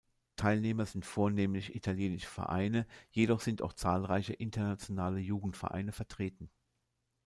[0.35, 6.49] Teilnehmer sind vornehmlich italienische Vereine, jedoch sind auch zahlreiche internationale Jugendvereine vertreten.